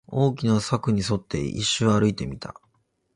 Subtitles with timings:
[0.07, 2.55] 大きな柵に沿って、一周歩いてみた